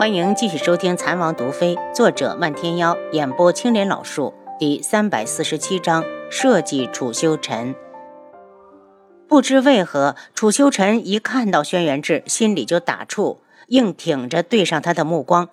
[0.00, 7.74] 欢迎继续收听《残王毒妃》，作者漫天妖，演播青莲老树，第三百四十七章设计楚修尘。
[9.28, 15.50] 不知为何，楚修尘一看到轩辕志，心里就打怵，硬挺着对上他的目光。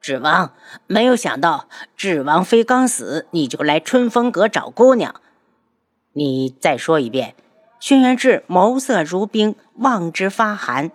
[0.00, 0.54] 指王，
[0.86, 5.16] 没有想到，智王妃刚死，你就来春风阁找姑娘。
[6.14, 7.34] 你再说一遍。
[7.78, 10.90] 轩辕志眸色如冰，望之发寒。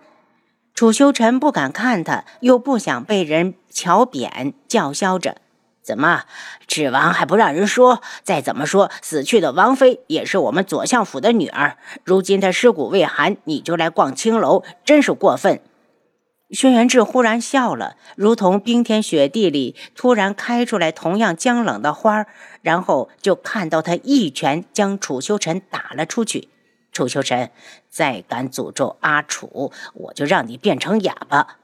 [0.78, 5.38] 楚修臣不敢看他，又不想被人瞧扁，叫嚣着
[5.82, 6.22] ：“怎么，
[6.68, 8.00] 智王还不让人说？
[8.22, 11.78] 再怎么说，死去的王妃也是我们左相府的女儿。
[12.04, 15.60] 如今她尸骨未寒，你就来逛青楼，真是过分。”
[16.54, 22.28] 轩辕志忽然笑了，如同冰天雪地里突然开出来同样僵冷的花儿
[22.62, 26.46] 然后就看到他一拳将楚修臣打了出去。
[26.98, 27.52] 楚修尘，
[27.88, 31.58] 再敢诅咒阿楚，我就让你变成哑巴！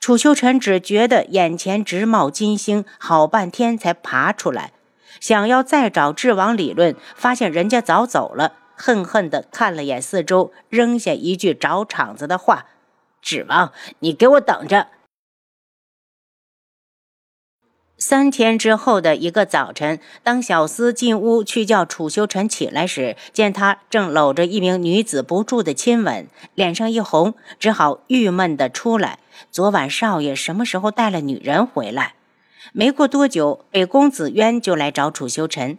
[0.00, 4.72] 楚修尘只觉得眼前直冒金星，好半天才爬出来，
[5.20, 12.66] 想要再找智王理论，发现人家早走了，恨恨地看了眼四周，扔下一句找场子的话
[13.22, 14.88] ：“智王，你给我等着！”
[18.04, 29.20] 三天之后的一个早晨，当小厮进屋去叫楚修尘起来时，见他正搂着一名女子不住的亲吻，脸上一红，只好郁闷的出来。
[29.52, 32.14] 昨晚少爷什么时候带了女人回来？
[32.72, 35.78] 没过多久，北公子渊就来找楚修尘，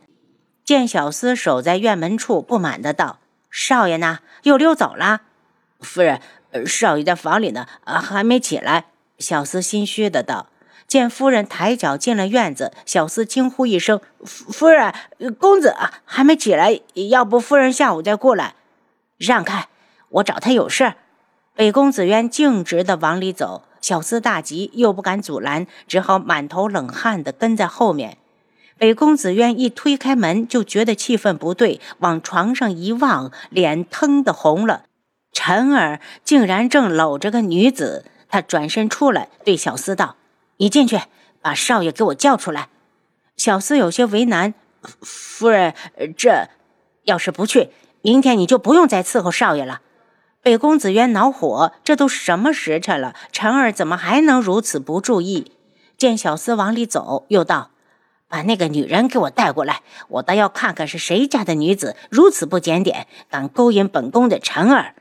[0.63, 3.19] 见小厮守在院门处，不满的道
[3.51, 4.19] ：“少爷呢？
[4.44, 5.23] 又溜走了？”
[5.81, 6.21] 夫人，
[6.66, 8.85] 少爷在房里呢，还没起来。
[9.19, 10.47] 小厮心虚的道。
[10.94, 14.94] 见夫人抬脚进了院子，小厮惊呼一声：“夫夫人，
[15.39, 18.53] 公子还没起来，要不夫人下午再过来？”
[19.17, 19.69] 让开，
[20.09, 20.94] 我找他有事儿。
[21.55, 28.19] 北公子渊径直的往里走，小厮大急，又不敢阻拦，只好满头冷汗的跟在后面。
[28.78, 34.84] 北公子渊一推开门，就觉得气氛不对，往床上一望，脸腾的红了。
[35.31, 40.18] 陈儿竟然正搂着个女子，他转身出来，对小厮道。
[40.58, 41.00] 你进去，
[41.41, 42.69] 把少爷给我叫出来。
[43.36, 44.53] 小厮有些为难，
[45.02, 45.74] 夫人，
[46.18, 46.47] 这
[47.03, 47.69] 要是不去，
[48.02, 49.81] 明天你就不用再伺候少爷了。
[50.42, 55.53] 北公子渊恼火，这都什么时辰了，晨儿怎么还能如此不注意？
[55.97, 57.72] 见小厮往里走，又道
[58.28, 64.96] ：“把那个女人给我带过来，我倒要看看是谁家的女子如此不检点，敢勾引本宫的晨儿。”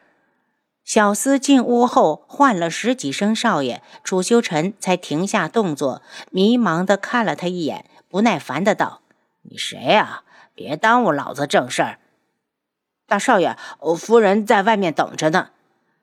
[0.85, 9.01] 小厮进屋后唤了十几声“少爷”，楚修尘才停下动作，迷茫地看了他一眼，不耐烦的道
[9.49, 10.23] ：“你谁呀？
[10.55, 11.99] 别耽误老子正事儿。”
[13.07, 13.57] 大少爷，
[13.97, 15.51] 夫人在外面等着呢。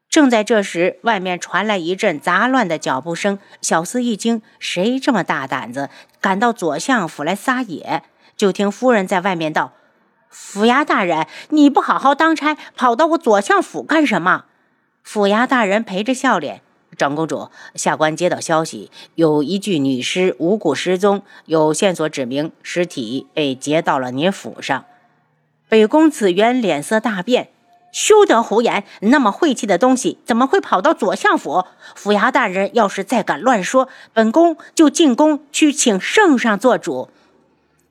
[0.10, 3.38] 正在这时，外面传来一阵杂乱的脚步声。
[3.62, 8.04] 小厮一惊：“谁这么大胆子，敢到左相府来撒野？”
[8.36, 9.74] 就听夫人在外面道
[10.30, 14.46] ：“府衙大人，你不好好当差，跑到我左相府干什么？”
[15.04, 16.62] 府衙大人陪着笑脸，
[16.98, 24.86] 长公主，下官接到消息，有一具女尸无故失踪，有线索指明尸体被劫到了您府上。
[25.68, 27.50] 北宫紫元脸色大变，
[27.92, 28.84] 休得胡言！
[29.02, 31.66] 那么晦气的东西怎么会跑到左相府？
[31.96, 37.10] 府衙大人要是再敢乱说，本宫就进宫去请圣上做主。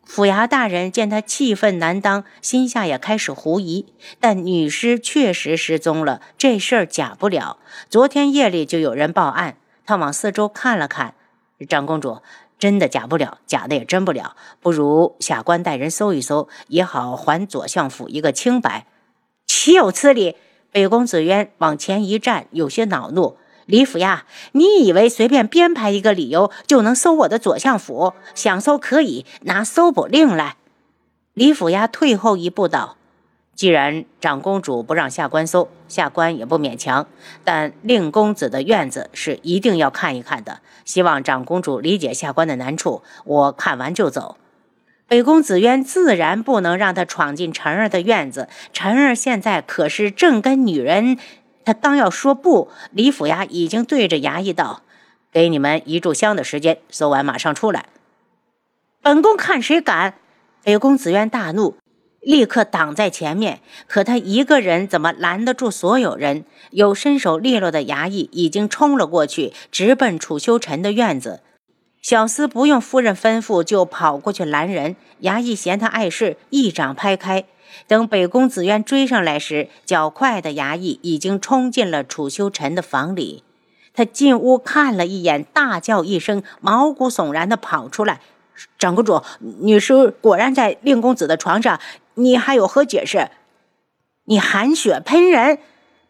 [0.08, 3.92] 府衙大人见他气愤难当，心下也开始狐疑。
[4.18, 7.58] 但女尸确实失踪了，这事儿假不了。
[7.90, 9.58] 昨天夜里就有人报案。
[9.84, 11.14] 他往四周看了看，
[11.68, 12.22] 长公主，
[12.58, 14.34] 真的假不了，假的也真不了。
[14.60, 18.86] 不如下官带人搜一搜，也好还左相府一个清白。
[19.46, 20.36] 岂有此理！
[20.72, 23.36] 北公子渊往前一站，有些恼怒。
[23.68, 28.14] 李府呀，你以为随便编排一个理由就能搜我的左相府？
[28.34, 30.56] 想搜可以拿搜捕令来。
[31.34, 32.96] 李府呀，退后一步道
[33.54, 37.06] ：“既然长公主不让下官搜，下官也不勉强。
[37.44, 43.02] 但令公子的院子是一定要看一看的，希望长公主理解下官的难处。
[43.26, 44.38] 我看完就走。”
[45.06, 48.46] 北公子渊自然不能让他闯进晨儿的院子。
[48.74, 51.16] 晨儿现在可是正跟女人。
[51.68, 54.80] 他刚要说不，李府衙已经对着衙役道
[55.30, 57.90] ：“给你们一炷香的时间，搜完马上出来。”
[59.04, 60.14] 本宫看谁敢！
[60.64, 61.76] 北宫子渊大怒，
[62.22, 63.60] 立刻挡在前面。
[63.86, 66.46] 可他一个人怎么拦得住所有人？
[66.70, 71.42] 有身手利落的衙役已经冲了过去，直奔楚修尘的院子。
[72.00, 74.96] 小厮不用夫人吩咐，就跑过去拦人。
[75.20, 77.44] 衙役嫌他碍事，一掌拍开。
[77.86, 83.42] 等北宫子渊追上来时，较快的衙役已经冲进了楚修尘的房里。
[83.94, 88.20] 他进屋看了一眼，大叫一声，毛骨悚然的跑出来。
[88.78, 89.22] 长公主，
[89.60, 91.80] 女尸果然在令公子的床上，
[92.14, 93.30] 你还有何解释？
[94.24, 95.58] 你含血喷人！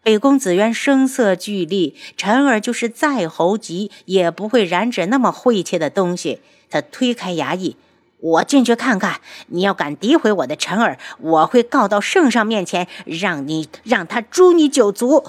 [0.01, 6.41] 北宫子渊声色俱厉，陈儿就是再猴急，也不会染指那么晦气的东西。
[6.69, 7.75] 他推开衙役，
[8.19, 9.21] 我进去看看。
[9.47, 15.25] 你要敢诋毁我的陈儿，我会告到圣上面前，让你让他诛你九族。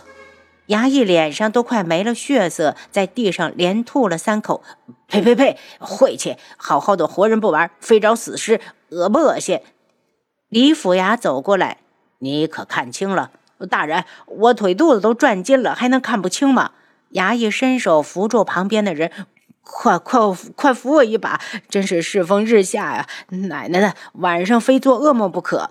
[0.68, 4.62] 衙役脸上都快没了血色，在地上连吐了三口。
[5.08, 5.58] 呸呸呸！
[5.80, 6.36] 晦气！
[6.56, 8.60] 好好的活人不玩，非找死尸，
[8.90, 9.60] 恶不恶心？
[10.48, 11.78] 李府衙走过来，
[12.20, 13.32] 你可看清了？
[13.68, 16.70] 大人，我腿肚子都转筋了，还能看不清吗？
[17.14, 19.10] 衙役伸手扶住旁边的人，
[19.72, 20.20] 快快
[20.56, 21.40] 快扶我一把！
[21.68, 23.06] 真是世风日下呀！
[23.28, 25.70] 奶奶的，晚上非做噩梦不可。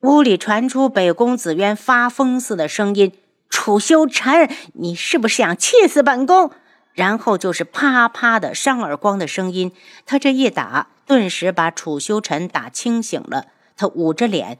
[0.00, 3.12] 屋里传出北宫子渊发疯似的声音
[3.50, 6.50] ：“楚修臣，你是不是想气死本宫？”
[6.94, 9.72] 然后就是啪啪的扇耳光的声音。
[10.06, 13.46] 他这一打，顿时把楚修臣打清醒了。
[13.76, 14.58] 他捂着脸：“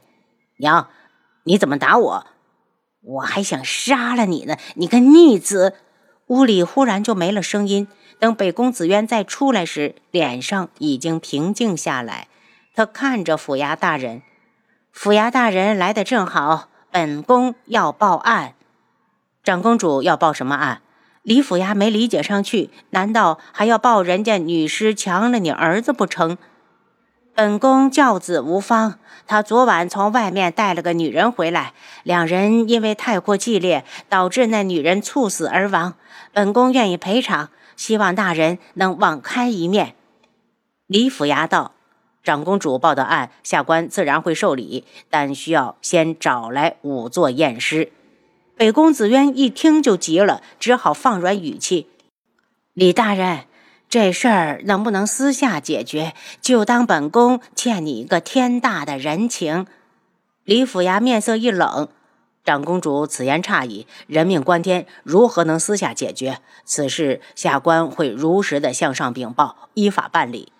[0.57, 0.89] 娘。”
[1.45, 2.27] 你怎么打我？
[3.01, 4.57] 我还想杀了你呢！
[4.75, 5.73] 你个逆子！
[6.31, 7.89] 屋里忽然就没了声音。
[8.17, 12.29] 等北宫子渊再出来时，脸上已经平静下来。
[12.73, 14.21] 他看着府衙大人
[14.93, 18.53] ：“府衙大人来的正好，本宫要报案。
[19.43, 20.81] 长公主要报什么案？”
[21.23, 26.37] 李府衙没理解上去，难道还要报人家女尸强了你儿子不成？
[27.43, 31.73] 本宫教子无方，他昨晚从外面带了个女人回来，
[32.03, 35.95] 两人因为太过激烈，导致那女人猝死而亡。
[36.33, 39.95] 本宫愿意赔偿，希望大人能网开一面。
[40.85, 41.71] 李府衙道
[42.23, 47.91] ：“长公主报的案，下官自然会受理，但需要先找来仵作验尸。”
[48.55, 51.87] 北宫子渊一听就急了，只好放软语气
[52.75, 53.45] ：“李大人。”
[53.91, 56.13] 这事儿能不能私下解决？
[56.39, 59.67] 就当本宫欠你一个天大的人情。
[60.45, 61.89] 李府衙面色一冷
[62.45, 66.39] ：“长公主此言差矣，人命关天，如何能私下解决？
[66.63, 70.53] 此事下官会如实的向上禀报，依法办理。”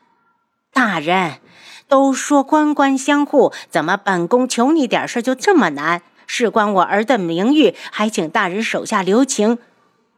[0.74, 1.38] 大人，
[1.88, 6.02] 都说官官相护，怎么本宫求你点事就这么难？
[6.28, 9.58] 事关我儿的名誉，还请大人手下留情。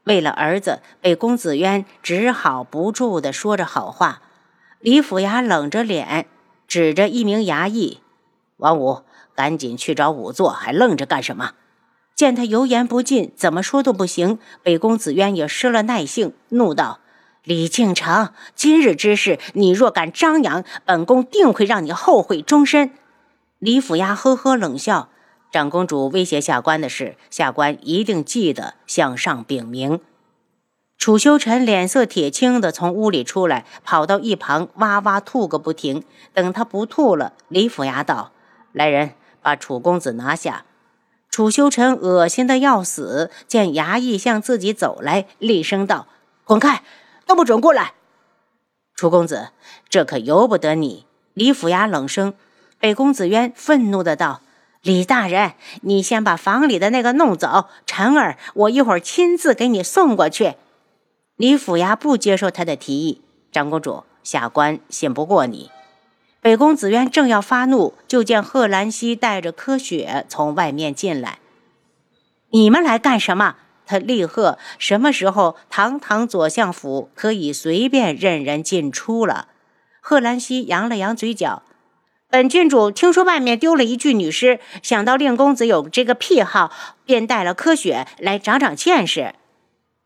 [0.04, 4.22] 为了儿子，被公子渊只好不住地说着好话。
[4.80, 6.26] 李府衙冷着脸，
[6.68, 8.02] 指着一名衙役
[8.58, 9.04] ：“王五，
[9.34, 11.54] 赶紧去找仵作，还愣着干什么？”
[12.16, 14.40] 见他油盐不进，怎么说都不行。
[14.62, 17.00] 北公子渊也失了耐性，怒道
[17.44, 22.92] ：“李敬成，今日之事，你若敢张扬，本宫定会让你后悔终身。”
[23.60, 25.10] 李府衙呵呵冷笑。
[25.54, 30.00] 长公主威胁下官的事，下官一定记得向上禀明。
[30.98, 36.04] 楚修臣脸色铁青的从屋里出来，跑到一旁哇哇吐个不停。
[36.34, 38.32] 等他不吐了，李府衙道
[38.74, 39.12] ：“来人，
[39.44, 40.66] 把楚公子拿下。”
[41.30, 46.08] 楚修臣恶心的要死，见衙役向自己走来，厉声道
[46.46, 46.82] ：“滚开，
[47.28, 47.94] 都不准过来！”
[48.98, 49.50] 楚公子，
[49.88, 51.06] 这可由不得你。
[51.36, 52.34] 李府衙冷声。
[52.80, 54.42] 北公子渊愤怒的道。
[54.84, 55.54] 李大人，
[55.84, 57.68] 你先把房里的那个弄走。
[57.86, 60.56] 晨儿，我一会儿亲自给你送过去。
[61.38, 63.22] 李府衙不接受他的提议。
[63.50, 65.72] 长公主，下官信不过你。
[66.42, 71.40] 北宫子渊正要发怒，就见贺兰溪带着柯雪从外面进来。
[72.50, 73.56] 你们来干什么？
[73.86, 79.48] 他厉喝：什么时候堂堂左相府可以随便任人进出了？
[80.02, 81.64] 贺兰溪扬了扬嘴角。
[82.34, 86.72] 本郡主听说外面丢了一具女尸，想到令公子有这个癖好，
[87.06, 89.36] 便带了柯雪来长长见识。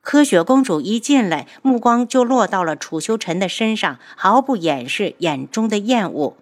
[0.02, 6.36] 柯雪公主一进来，目光就落到了楚修臣的身上，毫不掩饰眼中的厌恶。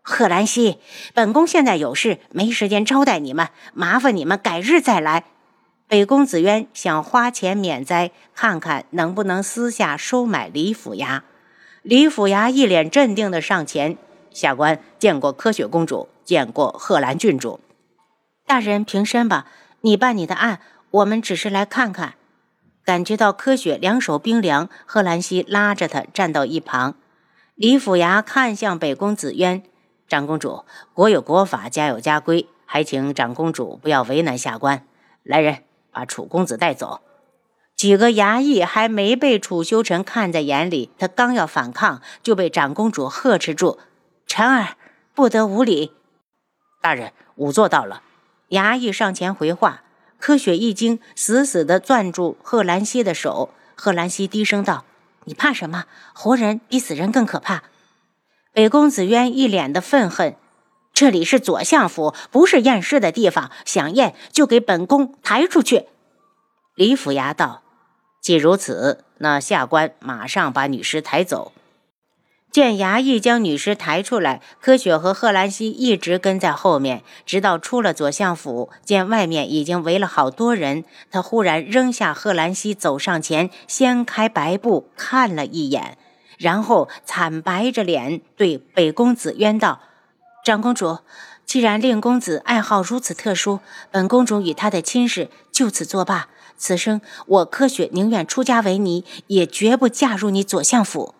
[0.00, 0.78] 贺兰溪，
[1.12, 5.24] 本宫现在有事，没时间招待你们，麻烦你们改日再来。
[5.88, 11.22] 北宫子渊想花钱免灾，看看能不能私下收买李府衙。
[11.82, 13.98] 李府衙一脸镇定的上前。
[14.36, 17.58] 下官见过柯雪公主，见过贺兰郡主。
[18.44, 19.46] 大人平身吧，
[19.80, 22.16] 你办你的案，我们只是来看看。
[22.84, 26.96] 感觉到柯雪两手冰凉，贺兰溪拉着她站到一旁。
[27.54, 29.62] 李府衙看向北宫子渊，
[30.06, 34.86] 长公主，国有国法，家有家规，还请长公主不要为难下官。
[35.22, 37.00] 来人，把楚公子带走。
[37.74, 43.78] 几个衙役还没被楚修臣看在眼里，他刚要反抗，就被长公主呵斥住。
[44.26, 44.76] 臣儿
[45.14, 45.92] 不得无礼，
[46.82, 48.02] 大人，仵作到了。
[48.50, 49.82] 衙役上前回话
[50.18, 53.50] ：“柯雪一惊，死死地攥住贺兰溪的手。
[53.76, 54.84] 贺兰溪低声道
[55.24, 55.84] ：“你怕什么？
[56.12, 57.64] 活人比死人更可怕。”
[58.52, 60.36] 北宫子渊一脸的愤恨
[60.92, 63.50] ：“这里是左相府，不是验尸的地方。
[63.64, 65.86] 想验就给本宫抬出去。”
[66.74, 67.62] 李府衙道
[68.20, 71.52] ：“既如此，那下官马上把女尸抬走。”
[72.56, 85.98] 见衙役将女尸抬出来，柯雪和贺兰溪一直跟在后面，直到出了左相府，见外面已经围了好多人，他忽然扔下贺兰溪，走上前，掀开白布看了一眼，
[86.38, 89.80] 然后惨白着脸对北公子渊道
[90.42, 91.00] ：“长公主，
[91.44, 93.60] 既然令公子爱好如此特殊，
[93.90, 96.28] 本公主与他的亲事就此作罢。
[96.56, 101.12] 此生我柯雪宁愿出家为尼，也绝不嫁入你左相府。”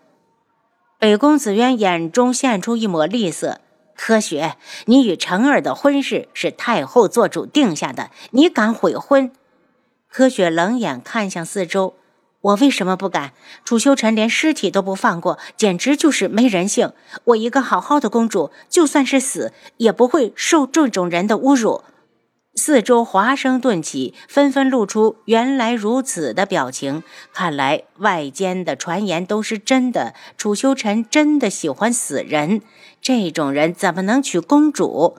[0.99, 3.61] 北宫子渊眼中现出一抹厉色
[3.95, 9.31] ：“柯雪，你与辰儿的婚事是太后做主定下的，你敢悔婚？”
[10.11, 11.97] 柯雪冷眼看向四周
[12.41, 13.35] ：“我为什么不敢？
[13.63, 16.93] 楚修臣连尸体都不放过，简直就是没人性！
[17.25, 21.83] 我一个好好的公主，就算是死，也不会受这种人的侮辱。”
[22.59, 27.03] 四周华声顿起，纷纷露出“原来如此”的表情。
[27.33, 32.63] 看来外间的传言都是真的，楚修臣真的喜欢死人。
[33.03, 35.19] 这种人怎么能娶公主？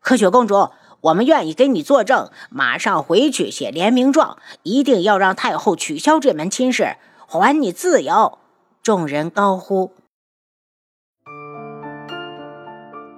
[0.00, 0.70] 可雪公主，
[1.00, 8.38] 我们愿意给你作证，马上回去写联名状，一定要让太后取消这门亲事，还你自由！
[8.84, 9.92] 众人高呼。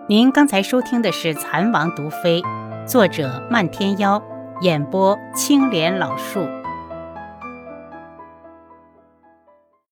[0.09, 2.41] 您刚才收听的是《蚕王毒妃》。
[2.87, 4.21] 作者：漫天妖，
[4.63, 6.41] 演播：青莲老树。